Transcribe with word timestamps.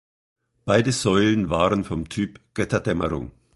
Beide 0.65 0.93
Säulen 0.93 1.51
waren 1.51 1.83
vom 1.83 2.09
Typ 2.09 2.39
"Götterdämmerung". 2.55 3.29